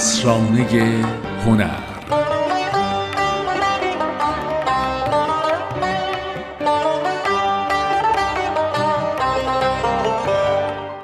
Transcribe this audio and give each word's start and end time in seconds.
اسرانه 0.00 1.04
هنر. 1.46 1.80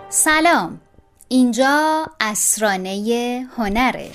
سلام. 0.08 0.80
اینجا 1.28 2.06
اسرانه 2.20 3.46
هنره. 3.56 4.10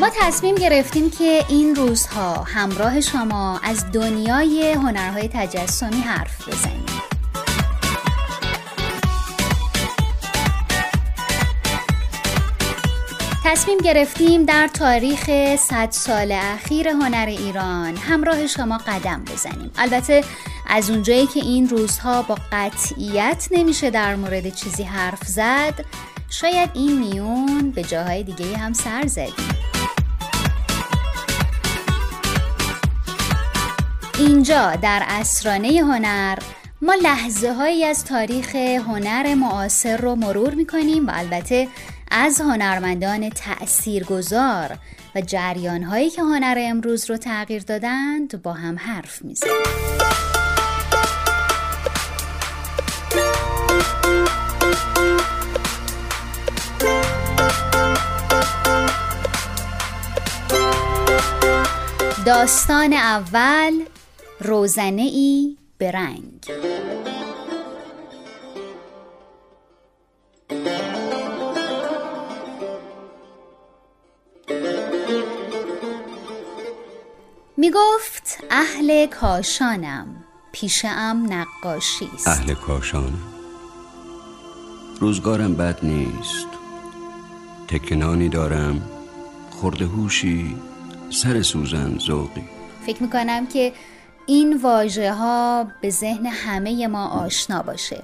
ما 0.00 0.10
تصمیم 0.20 0.54
گرفتیم 0.54 1.10
که 1.10 1.44
این 1.48 1.76
روزها 1.76 2.34
همراه 2.34 3.00
شما 3.00 3.60
از 3.62 3.92
دنیای 3.92 4.72
هنرهای 4.72 5.28
تجسمی 5.32 6.00
حرف 6.00 6.48
بزنیم. 6.48 6.91
تصمیم 13.52 13.78
گرفتیم 13.78 14.44
در 14.44 14.68
تاریخ 14.74 15.30
100 15.56 15.88
سال 15.90 16.32
اخیر 16.32 16.88
هنر 16.88 17.26
ایران 17.28 17.96
همراه 17.96 18.46
شما 18.46 18.78
قدم 18.78 19.24
بزنیم. 19.24 19.70
البته 19.78 20.24
از 20.68 20.90
اونجایی 20.90 21.26
که 21.26 21.40
این 21.40 21.68
روزها 21.68 22.22
با 22.22 22.38
قطعیت 22.52 23.48
نمیشه 23.50 23.90
در 23.90 24.16
مورد 24.16 24.54
چیزی 24.54 24.82
حرف 24.82 25.24
زد 25.24 25.84
شاید 26.30 26.70
این 26.74 26.98
میون 26.98 27.70
به 27.70 27.82
جاهای 27.82 28.22
دیگه 28.22 28.56
هم 28.56 28.72
سر 28.72 29.06
زدیم. 29.06 29.48
اینجا 34.18 34.76
در 34.76 35.02
اسرانه 35.08 35.68
هنر 35.68 36.38
ما 36.82 36.94
لحظه 36.94 37.52
هایی 37.52 37.84
از 37.84 38.04
تاریخ 38.04 38.54
هنر 38.54 39.34
معاصر 39.34 39.96
رو 39.96 40.14
مرور 40.14 40.54
می‌کنیم 40.54 41.06
و 41.06 41.10
البته 41.14 41.68
از 42.14 42.40
هنرمندان 42.40 43.30
تأثیرگذار 43.30 44.78
و 45.14 45.20
جریان 45.20 45.82
هایی 45.82 46.10
که 46.10 46.22
هنر 46.22 46.56
امروز 46.58 47.10
رو 47.10 47.16
تغییر 47.16 47.62
دادند 47.62 48.42
با 48.42 48.52
هم 48.52 48.78
حرف 48.78 49.22
می‌زنیم. 49.22 49.52
داستان 62.26 62.92
اول 62.92 63.72
روزنه 64.40 65.02
ای 65.02 65.56
به 65.78 65.90
می 77.62 77.70
گفت 77.70 78.44
اهل 78.50 79.06
کاشانم 79.06 80.06
پیش 80.52 80.84
ام 80.88 81.32
نقاشی 81.32 82.10
است. 82.14 82.28
اهل 82.28 82.54
کاشانم 82.54 83.22
روزگارم 85.00 85.54
بد 85.54 85.78
نیست. 85.82 86.46
تکنانی 87.68 88.28
دارم 88.28 88.82
خورده 89.50 89.84
هوشی 89.84 90.56
سر 91.10 91.42
سوزن 91.42 91.98
ذوقی. 91.98 92.44
فکر 92.86 93.02
می‌کنم 93.02 93.46
که 93.46 93.72
این 94.26 94.56
واژه 94.56 95.12
ها 95.12 95.66
به 95.80 95.90
ذهن 95.90 96.26
همه 96.26 96.86
ما 96.86 97.08
آشنا 97.08 97.62
باشه. 97.62 98.02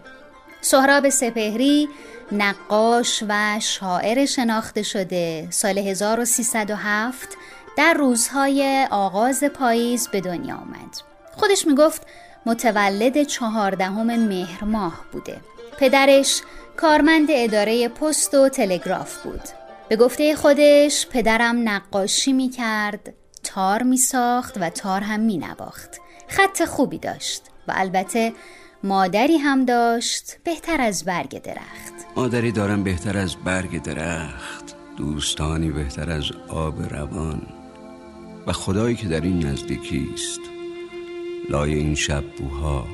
سهراب 0.60 1.08
سپهری 1.08 1.88
نقاش 2.32 3.24
و 3.28 3.60
شاعر 3.60 4.26
شناخته 4.26 4.82
شده 4.82 5.48
سال 5.50 5.78
1307 5.78 7.37
در 7.78 7.94
روزهای 7.94 8.86
آغاز 8.90 9.44
پاییز 9.44 10.08
به 10.08 10.20
دنیا 10.20 10.56
آمد. 10.56 10.96
خودش 11.32 11.66
می‌گفت 11.66 12.06
متولد 12.46 13.22
چهاردهم 13.22 14.06
مهر 14.16 14.64
ماه 14.64 15.04
بوده. 15.12 15.40
پدرش 15.78 16.42
کارمند 16.76 17.28
اداره 17.30 17.88
پست 17.88 18.34
و 18.34 18.48
تلگراف 18.48 19.22
بود. 19.22 19.40
به 19.88 19.96
گفته 19.96 20.36
خودش 20.36 21.06
پدرم 21.06 21.68
نقاشی 21.68 22.32
می 22.32 22.48
کرد 22.48 23.14
تار 23.44 23.82
می 23.82 23.96
ساخت 23.96 24.58
و 24.60 24.70
تار 24.70 25.00
هم 25.00 25.20
می 25.20 25.38
نباخت 25.38 26.00
خط 26.28 26.64
خوبی 26.64 26.98
داشت 26.98 27.42
و 27.68 27.72
البته 27.76 28.32
مادری 28.84 29.36
هم 29.36 29.64
داشت 29.64 30.36
بهتر 30.44 30.80
از 30.80 31.04
برگ 31.04 31.42
درخت. 31.42 31.94
مادری 32.16 32.52
دارم 32.52 32.84
بهتر 32.84 33.18
از 33.18 33.36
برگ 33.36 33.82
درخت 33.82 34.76
دوستانی 34.96 35.70
بهتر 35.70 36.10
از 36.10 36.24
آب 36.48 36.82
روان. 36.82 37.57
و 38.48 38.52
خدایی 38.52 38.96
که 38.96 39.08
در 39.08 39.20
این 39.20 39.46
نزدیکی 39.46 40.08
است. 40.14 40.40
لای 41.48 41.74
این 41.74 41.94
شب 41.94 42.24
بوها 42.24 42.86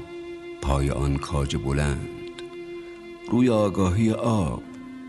پای 0.62 0.90
آن 0.90 1.16
کاج 1.16 1.56
بلند. 1.56 2.08
روی 3.30 3.50
آگاهی 3.50 4.12
آب 4.12 4.62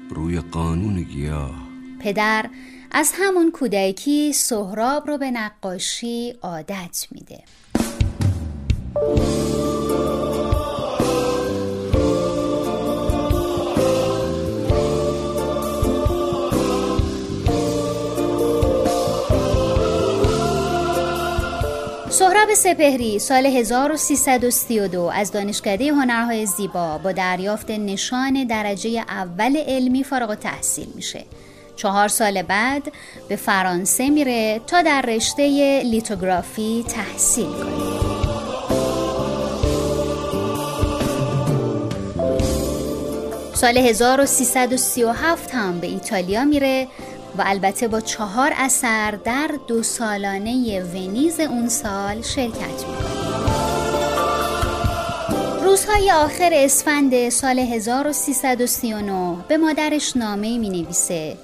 روی 0.09 0.39
قانون 0.39 1.01
گیاه. 1.03 1.67
پدر 1.99 2.49
از 2.91 3.11
همون 3.15 3.51
کودکی 3.51 4.33
سهراب 4.33 5.07
رو 5.07 5.17
به 5.17 5.31
نقاشی 5.31 6.33
عادت 6.41 7.07
میده. 7.11 7.43
سهراب 22.45 22.57
سپهری 22.57 23.19
سال 23.19 23.45
1332 23.45 25.11
از 25.13 25.31
دانشکده 25.31 25.87
هنرهای 25.87 26.45
زیبا 26.45 26.97
با 26.97 27.11
دریافت 27.11 27.71
نشان 27.71 28.43
درجه 28.43 28.89
اول 29.07 29.57
علمی 29.57 30.03
فارغ 30.03 30.35
تحصیل 30.35 30.87
میشه. 30.95 31.23
چهار 31.75 32.07
سال 32.07 32.41
بعد 32.41 32.83
به 33.29 33.35
فرانسه 33.35 34.09
میره 34.09 34.61
تا 34.67 34.81
در 34.81 35.01
رشته 35.01 35.81
لیتوگرافی 35.85 36.85
تحصیل 36.87 37.45
کنه. 37.45 38.15
سال 43.53 43.77
1337 43.77 45.53
هم 45.53 45.79
به 45.79 45.87
ایتالیا 45.87 46.45
میره 46.45 46.87
و 47.37 47.43
البته 47.45 47.87
با 47.87 48.01
چهار 48.01 48.51
اثر 48.55 49.11
در 49.11 49.51
دو 49.67 49.83
سالانه 49.83 50.83
ونیز 50.83 51.39
اون 51.39 51.69
سال 51.69 52.21
شرکت 52.21 52.85
می‌کنه 52.87 53.25
روزهای 55.63 56.11
آخر 56.11 56.49
اسفند 56.53 57.29
سال 57.29 57.59
1339 57.59 59.37
به 59.47 59.57
مادرش 59.57 60.17
نامه 60.17 60.57
می 60.57 60.69
نویسه 60.69 61.37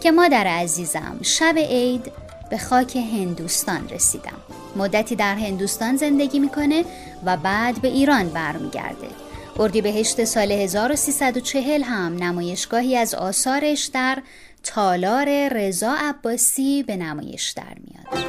که 0.00 0.10
مادر 0.10 0.46
عزیزم 0.46 1.18
شب 1.22 1.58
عید 1.58 2.12
به 2.50 2.58
خاک 2.58 2.96
هندوستان 2.96 3.88
رسیدم. 3.88 4.38
مدتی 4.76 5.16
در 5.16 5.34
هندوستان 5.34 5.96
زندگی 5.96 6.38
می‌کنه 6.38 6.84
و 7.24 7.36
بعد 7.36 7.80
به 7.80 7.88
ایران 7.88 8.28
برمیگرده. 8.28 9.08
اردیبهشت 9.58 10.24
سال 10.24 10.52
1340 10.52 11.82
هم 11.82 12.16
نمایشگاهی 12.22 12.96
از 12.96 13.14
آثارش 13.14 13.84
در 13.84 14.18
تالار 14.66 15.48
رضا 15.48 15.94
عباسی 15.98 16.82
به 16.82 16.96
نمایش 16.96 17.50
در 17.50 17.76
میاد. 17.84 18.26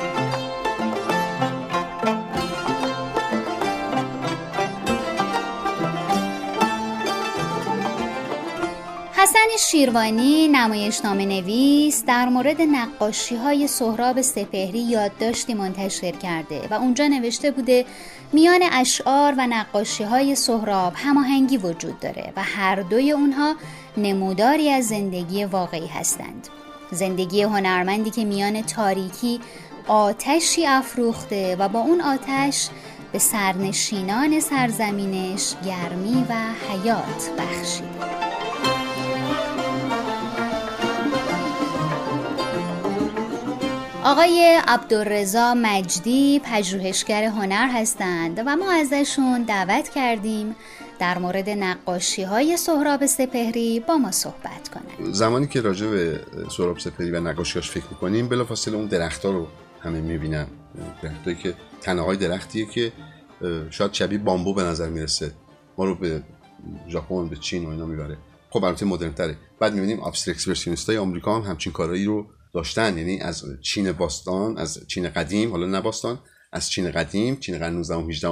حسن 9.13 9.47
شیروانی 9.59 10.47
نمایشنامه 10.47 11.25
نویس 11.25 12.03
در 12.05 12.29
مورد 12.29 12.61
نقاشی 12.61 13.35
های 13.35 13.67
سهراب 13.67 14.21
سپهری 14.21 14.79
یادداشتی 14.79 15.53
منتشر 15.53 16.11
کرده 16.11 16.67
و 16.71 16.73
اونجا 16.73 17.07
نوشته 17.07 17.51
بوده 17.51 17.85
میان 18.33 18.61
اشعار 18.71 19.33
و 19.37 19.47
نقاشی 19.47 20.03
های 20.03 20.35
سهراب 20.35 20.93
هماهنگی 20.95 21.57
وجود 21.57 21.99
داره 21.99 22.33
و 22.35 22.43
هر 22.43 22.75
دوی 22.75 23.11
اونها 23.11 23.55
نموداری 23.97 24.69
از 24.69 24.87
زندگی 24.87 25.45
واقعی 25.45 25.87
هستند. 25.87 26.47
زندگی 26.91 27.41
هنرمندی 27.41 28.09
که 28.09 28.25
میان 28.25 28.61
تاریکی 28.61 29.39
آتشی 29.87 30.65
افروخته 30.65 31.55
و 31.55 31.69
با 31.69 31.79
اون 31.79 32.01
آتش 32.01 32.69
به 33.11 33.19
سرنشینان 33.19 34.39
سرزمینش 34.39 35.53
گرمی 35.65 36.25
و 36.29 36.33
حیات 36.69 37.29
بخشیده 37.37 38.26
آقای 44.07 44.59
عبدالرزا 44.67 45.53
مجدی 45.53 46.41
پژوهشگر 46.43 47.23
هنر 47.23 47.69
هستند 47.73 48.43
و 48.45 48.55
ما 48.55 48.71
ازشون 48.71 49.43
دعوت 49.43 49.89
کردیم 49.89 50.55
در 50.99 51.17
مورد 51.17 51.49
نقاشی 51.49 52.23
های 52.23 52.57
سهراب 52.57 53.05
سپهری 53.05 53.79
با 53.79 53.97
ما 53.97 54.11
صحبت 54.11 54.69
کنند. 54.69 55.13
زمانی 55.13 55.47
که 55.47 55.61
راجع 55.61 55.87
به 55.87 56.21
سهراب 56.49 56.79
سپهری 56.79 57.11
و 57.11 57.19
نقاشیاش 57.19 57.71
فکر 57.71 57.85
می‌کنیم 57.91 58.29
بلافاصله 58.29 58.75
اون 58.75 58.85
درختها 58.85 59.31
رو 59.31 59.47
همه 59.81 60.01
می‌بینن. 60.01 60.47
درختایی 61.01 61.35
که 61.35 61.53
تنه 61.81 62.01
های 62.01 62.17
درختیه 62.17 62.65
که 62.65 62.91
شاید 63.69 63.93
شبیه 63.93 64.17
بامبو 64.17 64.53
به 64.53 64.63
نظر 64.63 64.89
می‌رسه. 64.89 65.31
ما 65.77 65.85
رو 65.85 65.95
به 65.95 66.23
ژاپن 66.89 67.27
به 67.27 67.35
چین 67.35 67.65
و 67.65 67.69
اینا 67.69 67.85
می‌بره. 67.85 68.17
خب 68.49 68.63
البته 68.63 68.85
مدرن 68.85 69.13
تره 69.13 69.37
بعد 69.59 69.73
می‌بینیم 69.73 70.03
abstract 70.03 70.89
های 70.89 70.97
آمریکا 70.97 71.35
هم 71.35 71.41
همچین 71.41 71.73
کارایی 71.73 72.05
رو 72.05 72.25
داشتن 72.57 72.97
یعنی 72.97 73.19
از 73.19 73.43
چین 73.61 73.91
باستان 73.91 74.57
از 74.57 74.79
چین 74.87 75.09
قدیم 75.09 75.51
حالا 75.51 75.65
نه 75.65 75.81
باستان 75.81 76.19
از 76.51 76.69
چین 76.69 76.91
قدیم 76.91 77.35
چین 77.35 77.57
قرن 77.57 77.73
19 77.73 77.95
و 77.95 78.09
18 78.09 78.29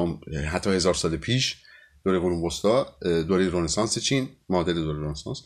حتی 0.48 0.70
هزار 0.70 0.94
سال 0.94 1.18
پیش 1.18 1.56
دوره 2.06 2.20
قرون 2.20 2.46
وسطا 2.46 2.96
دوره 3.02 3.50
رنسانس 3.50 4.00
چین 4.00 4.30
معادل 4.50 4.74
دوره 4.74 5.08
رنسانس 5.08 5.42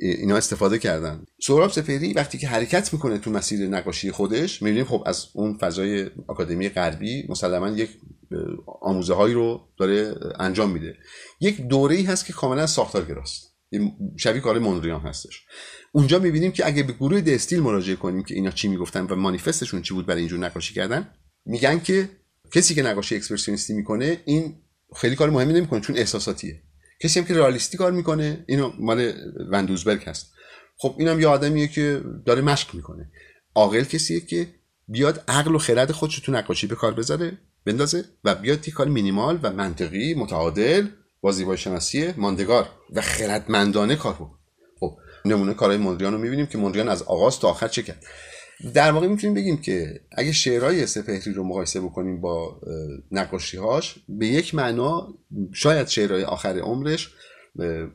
اینا 0.00 0.36
استفاده 0.36 0.78
کردن. 0.78 1.24
سهراب 1.46 1.70
سپهری 1.70 2.12
وقتی 2.12 2.38
که 2.38 2.48
حرکت 2.48 2.92
می‌کنه 2.92 3.18
تو 3.18 3.30
مسیر 3.30 3.68
نقاشی 3.68 4.10
خودش 4.10 4.62
می‌بینیم 4.62 4.84
خب 4.84 5.02
از 5.06 5.26
اون 5.32 5.58
فضای 5.58 6.10
آکادمی 6.26 6.68
غربی 6.68 7.26
مسلما 7.28 7.68
یک 7.68 7.90
آموزه 8.80 9.14
هایی 9.14 9.34
رو 9.34 9.60
داره 9.78 10.14
انجام 10.38 10.70
میده. 10.70 10.96
یک 11.40 11.60
دوره 11.60 11.96
ای 11.96 12.02
هست 12.02 12.26
که 12.26 12.32
کاملا 12.32 12.66
ساختارگراست 12.66 13.49
شبیه 14.16 14.40
کار 14.40 14.58
موندریان 14.58 15.00
هستش. 15.00 15.42
اونجا 15.92 16.18
می‌بینیم 16.18 16.52
که 16.52 16.66
اگه 16.66 16.82
به 16.82 16.92
گروه 16.92 17.20
دستیل 17.20 17.60
مراجعه 17.60 17.96
کنیم 17.96 18.22
که 18.22 18.34
اینا 18.34 18.50
چی 18.50 18.68
می‌گفتن 18.68 19.06
و 19.06 19.16
مانیفستشون 19.16 19.82
چی 19.82 19.94
بود 19.94 20.06
برای 20.06 20.20
اینجور 20.20 20.38
نقاشی 20.38 20.74
کردن 20.74 21.08
میگن 21.46 21.78
که 21.78 22.08
کسی 22.54 22.74
که 22.74 22.82
نقاشی 22.82 23.16
اکسپرسیونیستی 23.16 23.74
می‌کنه 23.74 24.20
این 24.24 24.54
خیلی 24.96 25.16
کار 25.16 25.30
مهمی 25.30 25.52
نمی‌کنه 25.52 25.80
چون 25.80 25.96
احساساتیه. 25.96 26.62
کسی 27.02 27.20
هم 27.20 27.26
که 27.26 27.34
رئالیستی 27.34 27.78
کار 27.78 27.92
می‌کنه 27.92 28.44
اینو 28.48 28.72
مال 28.78 29.12
وندوزبرگ 29.50 30.02
هست. 30.02 30.32
خب 30.76 30.96
اینم 30.98 31.20
یه 31.20 31.26
آدمیه 31.26 31.68
که 31.68 32.02
داره 32.26 32.42
مشق 32.42 32.74
می‌کنه. 32.74 33.10
عاقل 33.54 33.84
کسیه 33.84 34.20
که 34.20 34.46
بیاد 34.88 35.24
عقل 35.28 35.54
و 35.54 35.58
خرد 35.58 35.92
خودش 35.92 36.18
تو 36.18 36.32
نقاشی 36.32 36.66
به 36.66 36.74
کار 36.74 36.94
بذاره 36.94 37.38
بندازه 37.66 38.04
و 38.24 38.34
بیاد 38.34 38.68
یه 38.68 38.84
مینیمال 38.84 39.38
و 39.42 39.52
منطقی 39.52 40.14
متعادل 40.14 40.86
با 41.20 41.32
زیبایی 41.32 41.58
شناسی 41.58 42.12
ماندگار 42.16 42.68
و 42.92 43.00
خردمندانه 43.00 43.96
کار 43.96 44.12
بود. 44.12 44.30
خب 44.80 44.96
نمونه 45.24 45.54
کارهای 45.54 45.78
موندریان 45.78 46.12
رو 46.12 46.18
می‌بینیم 46.18 46.46
که 46.46 46.58
موندریان 46.58 46.88
از 46.88 47.02
آغاز 47.02 47.38
تا 47.38 47.48
آخر 47.48 47.68
چه 47.68 47.82
کرد. 47.82 48.04
در 48.74 48.92
واقع 48.92 49.06
می‌تونیم 49.06 49.34
بگیم 49.34 49.56
که 49.56 50.00
اگه 50.12 50.32
شعرهای 50.32 50.86
سپهری 50.86 51.32
رو 51.32 51.44
مقایسه 51.44 51.80
بکنیم 51.80 52.20
با 52.20 52.60
نقاشیهاش 53.10 53.94
به 54.08 54.26
یک 54.26 54.54
معنا 54.54 55.14
شاید 55.52 55.88
شعرهای 55.88 56.24
آخر 56.24 56.58
عمرش 56.58 57.10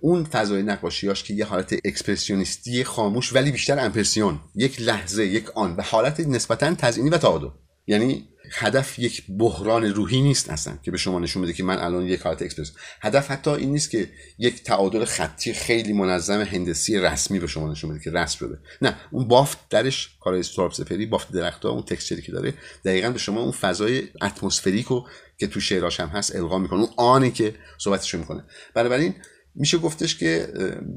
اون 0.01 0.23
فضای 0.23 0.63
نقاشیاش 0.63 1.23
که 1.23 1.33
یه 1.33 1.45
حالت 1.45 1.73
اکسپرسیونیستی 1.85 2.83
خاموش 2.83 3.35
ولی 3.35 3.51
بیشتر 3.51 3.79
امپرسیون 3.79 4.39
یک 4.55 4.81
لحظه 4.81 5.25
یک 5.25 5.49
آن 5.51 5.75
و 5.75 5.81
حالت 5.81 6.19
نسبتا 6.19 6.75
تزئینی 6.75 7.09
و 7.09 7.17
تعادل. 7.17 7.47
یعنی 7.87 8.27
هدف 8.51 8.99
یک 8.99 9.23
بحران 9.37 9.85
روحی 9.85 10.21
نیست 10.21 10.49
اصلا 10.49 10.77
که 10.83 10.91
به 10.91 10.97
شما 10.97 11.19
نشون 11.19 11.41
بده 11.43 11.53
که 11.53 11.63
من 11.63 11.77
الان 11.77 12.05
یک 12.05 12.21
حالت 12.21 12.41
اکسپرس. 12.41 12.71
هدف 13.01 13.31
حتی 13.31 13.49
این 13.51 13.71
نیست 13.71 13.89
که 13.89 14.09
یک 14.39 14.63
تعادل 14.63 15.05
خطی 15.05 15.53
خیلی 15.53 15.93
منظم 15.93 16.41
هندسی 16.41 16.99
رسمی 16.99 17.39
به 17.39 17.47
شما 17.47 17.71
نشون 17.71 17.89
بده 17.89 17.99
که 17.99 18.11
رسم 18.11 18.37
شده. 18.37 18.57
نه 18.81 18.95
اون 19.11 19.27
بافت 19.27 19.69
درش 19.69 20.09
کارهای 20.19 20.39
استراب 20.39 20.71
سپری 20.71 21.05
بافت 21.05 21.31
درختها 21.31 21.71
اون 21.71 21.83
تکسچری 21.83 22.21
که 22.21 22.31
داره 22.31 22.53
دقیقا 22.85 23.09
به 23.09 23.19
شما 23.19 23.41
اون 23.41 23.51
فضای 23.51 24.03
اتمسفریکو 24.21 25.03
که 25.37 25.47
تو 25.47 25.59
شعراش 25.59 25.99
هم 25.99 26.07
هست 26.07 26.35
القا 26.35 26.59
می‌کنه 26.59 26.79
اون 26.79 26.89
آنی 26.97 27.31
که 27.31 27.55
صحبتشو 27.77 28.17
می‌کنه. 28.17 28.43
بنابراین 28.73 29.15
میشه 29.55 29.77
گفتش 29.77 30.17
که 30.17 30.47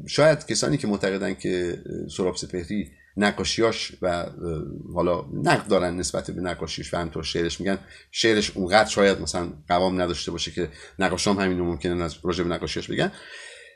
شاید 0.06 0.46
کسانی 0.46 0.76
که 0.76 0.86
معتقدن 0.86 1.34
که 1.34 1.82
سراب 2.16 2.36
سپهری 2.36 2.90
نقاشیاش 3.18 3.92
و 4.02 4.26
حالا 4.94 5.24
نقد 5.32 5.68
دارن 5.68 5.96
نسبت 5.96 6.30
به 6.30 6.40
نقاشیش 6.40 6.94
و 6.94 6.96
همطور 6.96 7.22
شعرش 7.22 7.60
میگن 7.60 7.78
شعرش 8.10 8.50
اونقدر 8.56 8.88
شاید 8.88 9.20
مثلا 9.20 9.52
قوام 9.68 10.02
نداشته 10.02 10.30
باشه 10.30 10.50
که 10.50 10.68
نقاشام 10.98 11.38
همینو 11.38 11.64
ممکنه 11.64 12.04
از 12.04 12.16
راجع 12.22 12.44
به 12.44 12.50
نقاشیش 12.50 12.90
بگن. 12.90 13.12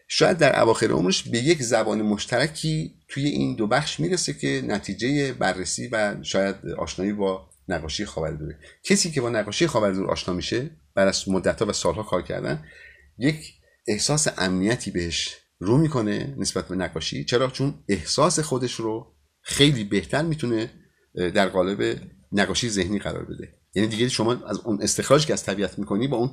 شاید 0.08 0.38
در 0.38 0.60
اواخر 0.60 0.90
عمرش 0.90 1.22
به 1.22 1.38
یک 1.38 1.62
زبان 1.62 2.02
مشترکی 2.02 2.94
توی 3.08 3.24
این 3.24 3.56
دو 3.56 3.66
بخش 3.66 4.00
می‌رسه 4.00 4.32
که 4.32 4.62
نتیجه 4.66 5.32
بررسی 5.32 5.88
و 5.88 6.16
شاید 6.22 6.56
آشنایی 6.78 7.12
با 7.12 7.50
نقاشی 7.68 8.04
خاوردوره 8.04 8.58
کسی 8.84 9.10
که 9.10 9.20
با 9.20 9.30
نقاشی 9.30 9.66
خاوردور 9.66 10.10
آشنا 10.10 10.34
میشه 10.34 10.70
بعد 10.94 11.08
از 11.08 11.28
مدتها 11.28 11.68
و 11.68 11.72
سالها 11.72 12.02
کار 12.02 12.22
کردن 12.22 12.64
یک 13.18 13.54
احساس 13.86 14.28
امنیتی 14.38 14.90
بهش 14.90 15.36
رو 15.58 15.78
می‌کنه 15.78 16.34
نسبت 16.38 16.68
به 16.68 16.76
نقاشی. 16.76 17.24
چرا؟ 17.24 17.50
چون 17.50 17.74
احساس 17.88 18.40
خودش 18.40 18.74
رو 18.74 19.14
خیلی 19.42 19.84
بهتر 19.84 20.22
می‌تونه 20.22 20.70
در 21.14 21.48
قالب 21.48 22.00
نقاشی 22.32 22.68
ذهنی 22.68 22.98
قرار 22.98 23.24
بده. 23.24 23.48
یعنی 23.74 23.88
دیگه 23.88 24.08
شما 24.08 24.32
از 24.32 24.58
اون 24.58 24.82
استخراج 24.82 25.26
که 25.26 25.32
از 25.32 25.44
طبیعت 25.44 25.78
می‌کنی 25.78 26.08
با 26.08 26.16
اون 26.16 26.30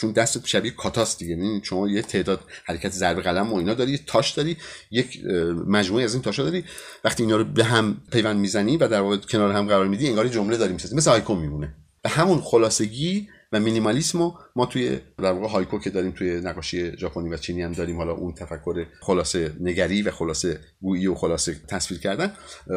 چون 0.00 0.12
دست 0.12 0.46
شبیه 0.46 0.70
کاتاست 0.70 1.18
دیگه. 1.18 1.30
یعنی 1.30 1.60
شما 1.64 1.88
یه 1.88 2.02
تعداد 2.02 2.40
حرکت 2.64 2.92
ضرب 2.92 3.20
قلم 3.20 3.52
و 3.52 3.56
اینا 3.56 3.74
داری 3.74 3.92
یه 3.92 4.00
تاش 4.06 4.30
داری 4.30 4.56
یک 4.90 5.24
مجموعه 5.66 6.04
از 6.04 6.14
این 6.14 6.22
تاشا 6.22 6.44
داری. 6.44 6.64
وقتی 7.04 7.22
اینا 7.22 7.36
رو 7.36 7.44
به 7.44 7.64
هم 7.64 7.96
پیوند 8.12 8.40
می‌زنی 8.40 8.76
و 8.76 8.88
در 8.88 9.00
واقع 9.00 9.16
کنار 9.16 9.52
هم 9.52 9.66
قرار 9.66 9.88
میدی 9.88 10.08
انگار 10.08 10.28
جمله 10.28 10.56
داری 10.56 10.72
می‌سازی. 10.72 10.96
مثل 10.96 11.10
آیکون 11.10 11.38
میمونه. 11.38 11.74
به 12.02 12.08
همون 12.08 12.40
خلاصگی 12.40 13.28
و 13.52 13.60
مینیمالیسم 13.60 14.32
ما 14.56 14.66
توی 14.66 14.98
در 15.18 15.32
واقع 15.32 15.48
هایکو 15.48 15.78
که 15.78 15.90
داریم 15.90 16.10
توی 16.10 16.40
نقاشی 16.40 16.96
ژاپنی 16.96 17.28
و 17.28 17.36
چینی 17.36 17.62
هم 17.62 17.72
داریم 17.72 17.96
حالا 17.96 18.12
اون 18.12 18.34
تفکر 18.34 18.86
خلاصه 19.00 19.52
نگری 19.60 20.02
و 20.02 20.10
خلاصه 20.10 20.60
گویی 20.80 21.06
و 21.06 21.14
خلاصه 21.14 21.56
تصویر 21.68 22.00
کردن 22.00 22.32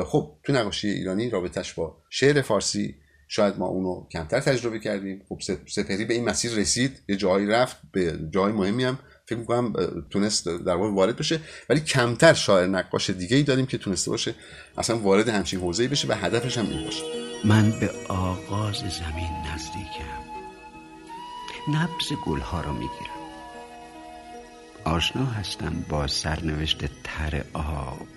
خب 0.06 0.38
تو 0.44 0.54
نقاشی 0.54 0.90
ایرانی 0.90 1.30
رابطش 1.30 1.74
با 1.74 1.98
شعر 2.10 2.42
فارسی 2.42 2.96
شاید 3.28 3.58
ما 3.58 3.68
اونو 3.68 4.08
کمتر 4.12 4.40
تجربه 4.40 4.80
کردیم. 4.80 5.22
خب 5.30 5.40
سپهری 5.68 6.06
به 6.06 6.14
این 6.14 6.26
مسیر 6.30 6.52
رسید 6.52 7.02
یه 7.08 7.16
جایی 7.16 7.48
رفت 7.48 7.78
به 7.92 8.20
جای 8.32 8.52
مهمی 8.52 8.84
هم 8.84 9.00
فکر 9.26 9.40
می‌کنم 9.40 9.74
تونست 10.10 10.46
در 10.46 10.76
واقع 10.76 10.94
وارد 10.94 11.18
بشه. 11.18 11.40
ولی 11.70 11.80
کمتر 11.80 12.34
شاعر 12.34 12.68
نقاش 12.68 13.10
دیگه 13.10 13.38
ای 13.38 13.44
داریم 13.44 13.66
که 13.66 13.78
تونسته 13.78 14.12
باشه 14.12 14.36
اصلا 14.78 14.98
وارد 14.98 15.30
همچین 15.30 15.60
حوزه‌ای 15.60 15.90
بشه 15.90 16.08
و 16.08 16.12
هدفش 16.12 16.58
هم 16.58 16.70
این 16.70 16.84
باشه. 16.84 17.04
من 17.46 17.80
به 17.80 17.90
آغاز 18.10 18.76
زمین 18.76 19.32
نزدیکم. 19.54 20.33
نبز 21.68 22.14
گلها 22.26 22.62
را 22.62 22.74
می‌گیرم. 22.74 23.24
آشنا 24.84 25.26
هستم 25.26 25.86
با 25.90 26.08
سرنوشت 26.08 26.86
تر 27.04 27.44
آب 27.54 28.08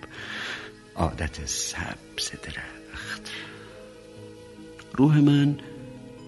عادت 0.97 1.47
سبز 1.47 2.31
درخت. 2.43 3.31
روح 4.93 5.19
من 5.19 5.59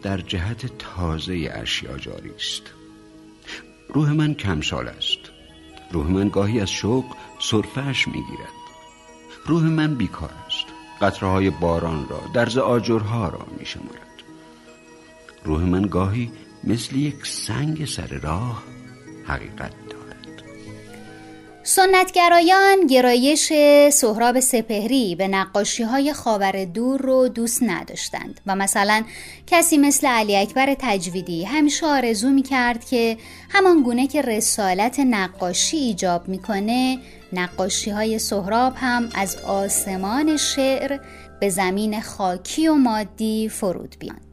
در 0.03 0.19
جهت 0.19 0.79
تازه 0.79 1.53
اشیا 1.55 1.99
جاری 1.99 2.31
است. 2.31 2.63
روح 3.89 4.13
من 4.13 4.35
کمسال 4.35 4.89
است. 4.89 5.19
روح 5.93 6.07
من 6.07 6.29
گاهی 6.29 6.61
از 6.61 6.71
شوق 6.71 7.05
صرفش 7.41 8.09
می‌گیرد. 8.09 8.59
روح 9.47 9.63
من 9.63 9.95
بیکار 9.95 10.31
است. 10.47 10.67
قطره 11.01 11.29
های 11.29 11.51
باران 11.51 12.09
را 12.09 12.21
درز 12.35 12.59
آجرها 12.59 13.29
را 13.29 13.47
میشمارد. 13.59 14.23
روح 15.45 15.63
من 15.63 15.83
گاهی 15.83 16.33
مثل 16.69 16.97
یک 16.97 17.27
سنگ 17.27 17.85
سر 17.85 18.07
راه 18.23 18.65
حقیقت 19.27 19.73
دارد. 19.91 20.43
سنتگرایان 21.63 22.87
گرایش 22.87 23.53
سهراب 23.93 24.41
سپهری 24.41 25.15
به 25.15 25.29
نقاشی 25.29 25.83
های 25.83 26.13
خاور 26.13 26.65
دور 26.65 27.01
رو 27.01 27.29
دوست 27.29 27.63
نداشتند 27.63 28.41
و 28.47 28.57
مثلا 28.57 29.05
کسی 29.47 29.79
مثل 29.79 30.07
علی 30.07 30.37
اکبر 30.37 30.77
تجویدی 30.79 31.45
همیشه 31.45 31.87
آرزو 31.87 32.31
می 32.31 32.43
کرد 32.43 32.85
که 32.85 33.17
همان 33.51 33.83
گونه 33.83 34.07
که 34.07 34.23
رسالت 34.23 35.01
نقاشی 35.01 35.77
ایجاب 35.77 36.29
می‌کنه 36.29 36.99
نقاشی 37.33 37.91
های 37.91 38.19
سهراب 38.19 38.73
هم 38.77 39.09
از 39.15 39.37
آسمان 39.37 40.37
شعر 40.37 40.99
به 41.41 41.49
زمین 41.49 42.01
خاکی 42.01 42.69
و 42.69 42.75
مادی 42.75 43.49
فرود 43.49 43.97
بیان 43.99 44.29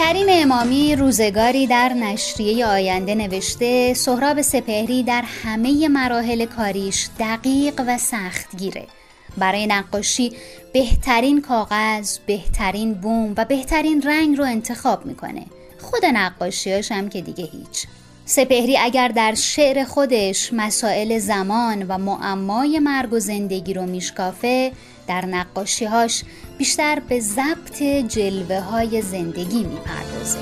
کریم 0.00 0.26
امامی 0.30 0.96
روزگاری 0.96 1.66
در 1.66 1.88
نشریه 1.88 2.66
آینده 2.66 3.14
نوشته 3.14 3.94
سهراب 3.94 4.42
سپهری 4.42 5.02
در 5.02 5.24
همه 5.44 5.88
مراحل 5.88 6.44
کاریش 6.44 7.08
دقیق 7.18 7.82
و 7.86 7.98
سخت 7.98 8.56
گیره 8.56 8.86
برای 9.38 9.66
نقاشی 9.66 10.32
بهترین 10.72 11.42
کاغذ، 11.42 12.18
بهترین 12.26 12.94
بوم 12.94 13.34
و 13.36 13.44
بهترین 13.44 14.02
رنگ 14.02 14.38
رو 14.38 14.44
انتخاب 14.44 15.06
می‌کنه. 15.06 15.46
خود 15.80 16.04
نقاشیاش 16.04 16.92
هم 16.92 17.08
که 17.08 17.20
دیگه 17.20 17.44
هیچ. 17.44 17.86
سپهری 18.24 18.78
اگر 18.78 19.08
در 19.08 19.34
شعر 19.34 19.84
خودش 19.84 20.52
مسائل 20.52 21.18
زمان 21.18 21.86
و 21.88 21.98
معمای 21.98 22.78
مرگ 22.78 23.12
و 23.12 23.18
زندگی 23.18 23.74
رو 23.74 23.86
میشکافه 23.86 24.72
در 25.10 25.26
نقاشیهاش 25.26 26.24
بیشتر 26.58 27.00
به 27.08 27.20
ضبط 27.20 27.82
جلوه 27.82 28.60
های 28.60 29.02
زندگی 29.02 29.64
می‌پردازه. 29.64 30.38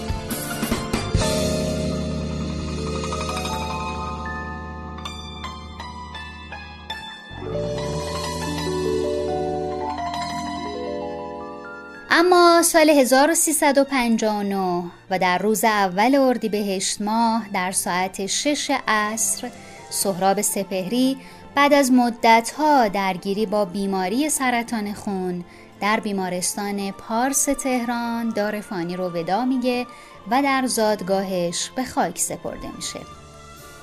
اما 12.10 12.62
سال 12.62 12.90
1359 12.90 14.84
و 15.10 15.18
در 15.18 15.38
روز 15.38 15.64
اول 15.64 16.14
اردیبهشت 16.14 17.00
ماه 17.00 17.46
در 17.54 17.72
ساعت 17.72 18.26
شش 18.26 18.70
عصر 18.88 19.50
سهراب 19.90 20.40
سپهری 20.40 21.16
بعد 21.58 21.72
از 21.72 21.92
مدتها 21.92 22.88
درگیری 22.88 23.46
با 23.46 23.64
بیماری 23.64 24.30
سرطان 24.30 24.94
خون 24.94 25.44
در 25.80 26.00
بیمارستان 26.00 26.90
پارس 26.90 27.44
تهران 27.44 28.28
دار 28.28 28.60
فانی 28.60 28.96
رو 28.96 29.08
ودا 29.08 29.44
میگه 29.44 29.86
و 30.30 30.42
در 30.42 30.66
زادگاهش 30.66 31.70
به 31.76 31.84
خاک 31.84 32.18
سپرده 32.18 32.76
میشه. 32.76 33.00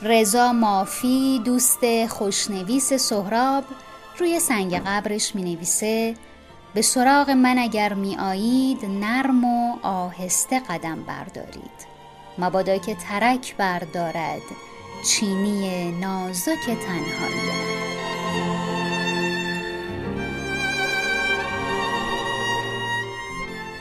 رضا 0.01 0.53
مافی 0.53 1.41
دوست 1.45 2.05
خوشنویس 2.05 2.93
سهراب 2.93 3.63
روی 4.19 4.39
سنگ 4.39 4.81
قبرش 4.85 5.35
می 5.35 5.55
نویسه 5.55 6.15
به 6.73 6.81
سراغ 6.81 7.29
من 7.29 7.57
اگر 7.57 7.93
می 7.93 8.17
آیید 8.17 8.85
نرم 8.85 9.43
و 9.43 9.77
آهسته 9.83 10.59
قدم 10.59 11.03
بردارید. 11.03 11.95
مبادا 12.37 12.77
که 12.77 12.95
ترک 12.95 13.55
بردارد 13.57 14.41
چینی 15.05 15.91
نازک 15.91 16.65
تنهایی. 16.65 17.75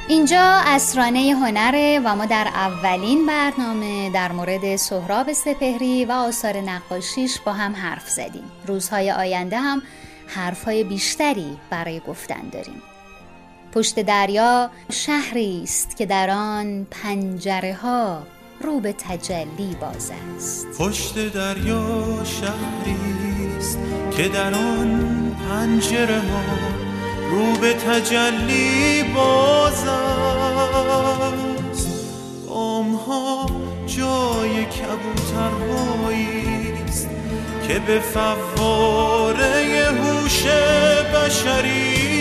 اینجا 0.08 0.60
اسرانه 0.66 1.34
هنره 1.34 2.00
و 2.04 2.14
ما 2.16 2.26
در 2.26 2.48
اولین 2.54 3.26
برنامه 3.26 4.10
در 4.10 4.32
مورد 4.32 4.76
سهراب 4.76 5.32
سپهری 5.32 6.04
و 6.04 6.12
آثار 6.12 6.56
نقاشیش 6.56 7.40
با 7.40 7.52
هم 7.52 7.76
حرف 7.76 8.08
زدیم. 8.08 8.52
روزهای 8.66 9.10
آینده 9.10 9.58
هم 9.58 9.82
حرفهای 10.26 10.84
بیشتری 10.84 11.58
برای 11.70 12.00
گفتن 12.00 12.48
داریم. 12.52 12.82
پشت 13.74 14.02
دریا 14.02 14.70
شهری 14.92 15.60
است 15.62 15.96
که 15.96 16.06
در 16.06 16.30
آن 16.30 16.86
پنجره 16.90 17.74
ها 17.74 18.22
رو 18.64 18.80
به 18.80 18.92
تجلی 18.92 19.76
باز 19.80 20.10
است. 20.36 20.66
پشت 20.78 21.32
دریا 21.32 22.24
شهری 22.24 23.56
است 23.58 23.78
که 24.16 24.28
در 24.28 24.54
آن 24.54 25.30
پنجره 25.48 26.18
ها 26.18 26.42
رو 27.30 27.52
به 27.60 27.74
تجلی 27.74 29.02
باز 29.14 29.84
است. 29.84 30.44
ها 33.06 33.46
جای 33.86 34.64
کبوترهایی 34.64 36.72
است 36.88 37.08
که 37.68 37.78
به 37.78 38.00
فواره 38.00 39.90
هوش 39.90 40.42
بشری 41.14 42.13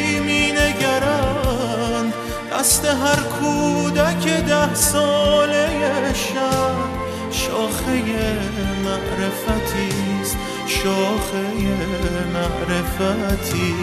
دست 2.63 2.85
هر 2.85 3.19
کودک 3.23 4.27
ده 4.47 4.73
ساله 4.73 5.67
شب. 6.13 6.75
شاخه 7.31 8.03
معرفتی 8.85 9.89
شاخه 10.67 11.45
معرفتی 12.33 13.75